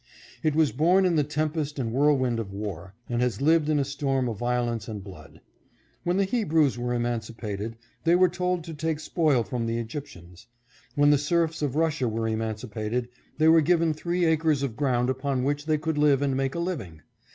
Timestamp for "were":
6.75-6.95, 8.15-8.27, 12.07-12.27, 13.47-13.61